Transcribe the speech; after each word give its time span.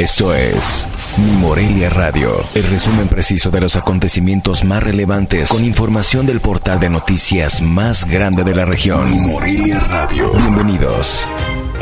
Esto 0.00 0.34
es 0.34 0.88
Mi 1.18 1.30
Morelia 1.42 1.90
Radio, 1.90 2.30
el 2.54 2.62
resumen 2.62 3.06
preciso 3.06 3.50
de 3.50 3.60
los 3.60 3.76
acontecimientos 3.76 4.64
más 4.64 4.82
relevantes 4.82 5.50
con 5.50 5.62
información 5.62 6.24
del 6.24 6.40
portal 6.40 6.80
de 6.80 6.88
noticias 6.88 7.60
más 7.60 8.06
grande 8.06 8.42
de 8.42 8.54
la 8.54 8.64
región. 8.64 9.10
Mi 9.10 9.18
Morelia 9.18 9.78
Radio. 9.78 10.32
Bienvenidos. 10.32 11.26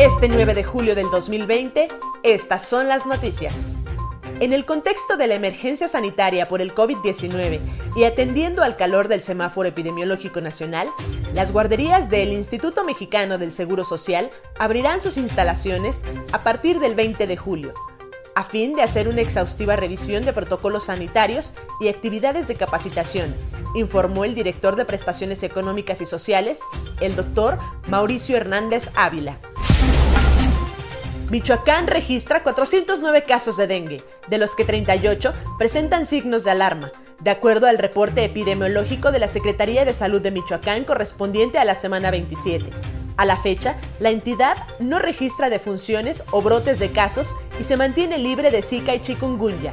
Este 0.01 0.29
9 0.29 0.53
de 0.55 0.65
julio 0.65 0.97
del 0.97 1.07
2020, 1.13 1.87
estas 2.25 2.65
son 2.65 2.89
las 2.89 3.07
noticias. 3.07 3.55
En 4.41 4.53
el 4.53 4.65
contexto 4.65 5.17
de 5.17 5.29
la 5.29 5.37
emergencia 5.37 5.87
sanitaria 5.87 6.47
por 6.47 6.61
el 6.61 6.75
COVID-19 6.75 7.61
y 7.95 8.03
atendiendo 8.03 8.65
al 8.65 8.75
calor 8.75 9.07
del 9.07 9.23
semáforo 9.23 9.69
epidemiológico 9.69 10.41
nacional, 10.41 10.89
las 11.35 11.53
guarderías 11.53 12.11
del 12.11 12.33
Instituto 12.33 12.83
Mexicano 12.83 13.39
del 13.39 13.53
Seguro 13.53 13.85
Social 13.85 14.29
abrirán 14.59 15.01
sus 15.01 15.17
instalaciones 15.19 16.01
a 16.33 16.43
partir 16.43 16.81
del 16.81 16.97
20 16.97 17.29
de 17.29 17.37
julio 17.37 17.75
a 18.39 18.45
fin 18.45 18.73
de 18.73 18.83
hacer 18.83 19.09
una 19.09 19.21
exhaustiva 19.21 19.75
revisión 19.75 20.25
de 20.25 20.33
protocolos 20.33 20.85
sanitarios 20.85 21.55
y 21.81 21.89
actividades 21.89 22.47
de 22.47 22.55
capacitación, 22.55 23.35
informó 23.75 24.25
el 24.25 24.37
director 24.37 24.77
de 24.77 24.85
Prestaciones 24.85 25.43
Económicas 25.43 26.01
y 26.01 26.07
Sociales, 26.07 26.61
el 27.01 27.17
doctor 27.17 27.59
Mauricio 27.89 28.37
Hernández 28.37 28.91
Ávila. 28.95 29.39
Michoacán 31.31 31.89
registra 31.89 32.45
409 32.45 33.25
casos 33.25 33.57
de 33.57 33.67
dengue, 33.67 34.01
de 34.29 34.39
los 34.39 34.55
que 34.55 34.65
38 34.65 35.35
presentan 35.59 36.07
signos 36.07 36.45
de 36.45 36.53
alarma, 36.53 36.93
de 37.19 37.31
acuerdo 37.31 37.67
al 37.67 37.77
reporte 37.77 38.23
epidemiológico 38.23 39.11
de 39.11 39.19
la 39.19 39.27
Secretaría 39.27 39.85
de 39.85 39.95
Salud 39.95 40.23
de 40.23 40.31
Michoacán 40.31 40.85
correspondiente 40.85 41.59
a 41.59 41.65
la 41.65 41.75
semana 41.75 42.13
27. 42.13 42.98
A 43.19 43.25
la 43.25 43.37
fecha, 43.37 43.75
la 43.99 44.11
entidad 44.11 44.57
no 44.79 45.01
registra 45.01 45.51
defunciones 45.51 46.23
o 46.31 46.41
brotes 46.41 46.79
de 46.79 46.93
casos 46.93 47.35
y 47.59 47.65
se 47.65 47.77
mantiene 47.77 48.17
libre 48.17 48.53
de 48.53 48.63
Zika 48.63 48.95
y 48.95 49.01
chikungunya. 49.01 49.73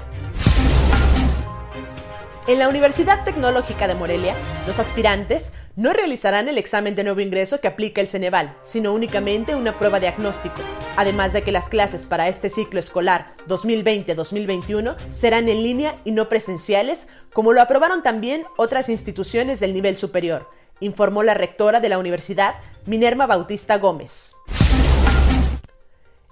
En 2.47 2.57
la 2.57 2.67
Universidad 2.67 3.23
Tecnológica 3.23 3.87
de 3.87 3.93
Morelia, 3.93 4.33
los 4.65 4.79
aspirantes 4.79 5.51
no 5.75 5.93
realizarán 5.93 6.49
el 6.49 6.57
examen 6.57 6.95
de 6.95 7.03
nuevo 7.03 7.19
ingreso 7.19 7.61
que 7.61 7.67
aplica 7.67 8.01
el 8.01 8.07
Ceneval, 8.07 8.57
sino 8.63 8.93
únicamente 8.93 9.53
una 9.53 9.77
prueba 9.77 9.99
diagnóstico, 9.99 10.61
además 10.97 11.31
de 11.31 11.43
que 11.43 11.51
las 11.51 11.69
clases 11.69 12.07
para 12.07 12.27
este 12.27 12.49
ciclo 12.49 12.79
escolar 12.79 13.35
2020-2021 13.47 14.95
serán 15.11 15.49
en 15.49 15.61
línea 15.61 15.97
y 16.03 16.13
no 16.13 16.29
presenciales, 16.29 17.07
como 17.31 17.53
lo 17.53 17.61
aprobaron 17.61 18.01
también 18.01 18.45
otras 18.57 18.89
instituciones 18.89 19.59
del 19.59 19.75
nivel 19.75 19.97
superior 19.97 20.47
informó 20.79 21.23
la 21.23 21.33
rectora 21.33 21.79
de 21.79 21.89
la 21.89 21.97
universidad, 21.97 22.55
Minerva 22.87 23.25
Bautista 23.25 23.79
Gómez. 23.79 24.35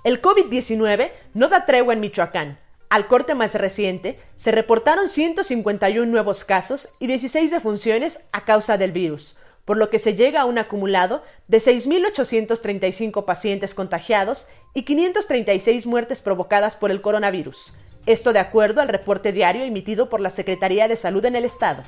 El 0.04 0.22
COVID-19 0.22 1.12
no 1.34 1.48
da 1.48 1.66
tregua 1.66 1.94
en 1.94 2.00
Michoacán. 2.00 2.60
Al 2.90 3.08
corte 3.08 3.34
más 3.34 3.56
reciente, 3.56 4.20
se 4.36 4.52
reportaron 4.52 5.10
151 5.10 6.06
nuevos 6.12 6.44
casos 6.44 6.90
y 7.00 7.08
16 7.08 7.50
defunciones 7.50 8.20
a 8.32 8.46
causa 8.46 8.78
del 8.78 8.92
virus, 8.92 9.36
por 9.66 9.78
lo 9.78 9.90
que 9.90 9.98
se 9.98 10.14
llega 10.14 10.42
a 10.42 10.46
un 10.46 10.60
acumulado 10.60 11.24
de 11.48 11.58
6.835 11.58 13.26
pacientes 13.26 13.74
contagiados 13.74 14.48
y 14.76 14.84
536 14.84 15.88
muertes 15.88 16.22
provocadas 16.22 16.76
por 16.76 16.92
el 16.92 17.02
coronavirus. 17.02 17.74
Esto 18.06 18.32
de 18.32 18.40
acuerdo 18.40 18.82
al 18.82 18.90
reporte 18.90 19.32
diario 19.32 19.64
emitido 19.64 20.08
por 20.08 20.20
la 20.20 20.30
Secretaría 20.30 20.88
de 20.88 20.98
Salud 20.98 21.26
en 21.26 21.36
el 21.36 21.46
Estado. 21.46 21.82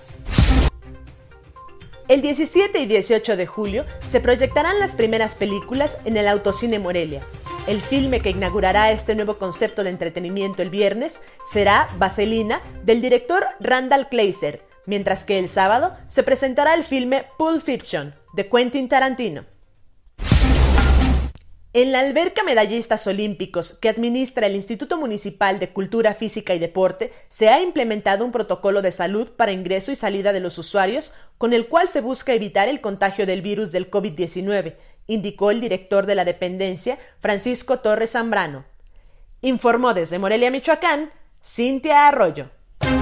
El 2.07 2.21
17 2.21 2.77
y 2.77 2.85
18 2.85 3.35
de 3.35 3.47
julio 3.47 3.83
se 4.07 4.19
proyectarán 4.19 4.79
las 4.79 4.95
primeras 4.95 5.33
películas 5.33 5.97
en 6.05 6.17
el 6.17 6.27
Autocine 6.27 6.77
Morelia. 6.77 7.21
El 7.67 7.81
filme 7.81 8.19
que 8.19 8.29
inaugurará 8.29 8.91
este 8.91 9.15
nuevo 9.15 9.39
concepto 9.39 9.83
de 9.83 9.89
entretenimiento 9.89 10.61
el 10.61 10.69
viernes 10.69 11.19
será 11.51 11.87
Vaselina 11.97 12.61
del 12.83 13.01
director 13.01 13.47
Randall 13.59 14.07
Kleiser, 14.07 14.61
mientras 14.85 15.25
que 15.25 15.39
el 15.39 15.49
sábado 15.49 15.95
se 16.07 16.21
presentará 16.21 16.75
el 16.75 16.83
filme 16.83 17.25
Pulp 17.39 17.63
Fiction 17.63 18.13
de 18.33 18.49
Quentin 18.49 18.87
Tarantino. 18.87 19.45
En 21.75 21.91
la 21.91 21.99
alberca 21.99 22.41
medallistas 22.41 23.05
olímpicos 23.05 23.73
que 23.81 23.89
administra 23.89 24.47
el 24.47 24.55
Instituto 24.55 24.97
Municipal 24.97 25.59
de 25.59 25.73
Cultura 25.73 26.13
Física 26.13 26.53
y 26.53 26.59
Deporte 26.59 27.11
se 27.27 27.49
ha 27.49 27.61
implementado 27.61 28.23
un 28.23 28.31
protocolo 28.31 28.81
de 28.81 28.93
salud 28.93 29.31
para 29.35 29.51
ingreso 29.51 29.91
y 29.91 29.97
salida 29.97 30.31
de 30.31 30.39
los 30.39 30.57
usuarios 30.57 31.11
con 31.37 31.53
el 31.53 31.67
cual 31.67 31.89
se 31.89 32.01
busca 32.01 32.33
evitar 32.33 32.67
el 32.67 32.81
contagio 32.81 33.25
del 33.25 33.41
virus 33.41 33.71
del 33.71 33.91
COVID-19, 33.91 34.75
indicó 35.07 35.51
el 35.51 35.61
director 35.61 36.05
de 36.05 36.15
la 36.15 36.25
dependencia, 36.25 36.97
Francisco 37.19 37.79
Torres 37.79 38.11
Zambrano. 38.11 38.65
Informó 39.41 39.93
desde 39.93 40.19
Morelia, 40.19 40.51
Michoacán, 40.51 41.11
Cintia 41.43 42.07
Arroyo. 42.07 42.49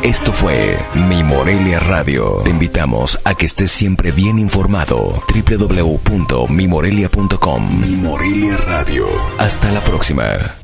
Esto 0.02 0.34
fue 0.34 0.76
Mi 1.08 1.24
Morelia 1.24 1.80
Radio. 1.80 2.42
Te 2.44 2.50
invitamos 2.50 3.20
a 3.24 3.36
que 3.36 3.46
estés 3.46 3.72
siempre 3.72 4.12
bien 4.12 4.38
informado. 4.40 5.22
www.mimorelia.com 5.34 7.80
Mi 7.80 7.96
Morelia 7.96 8.58
Radio. 8.58 9.08
Hasta 9.40 9.72
la 9.72 9.80
próxima. 9.82 10.63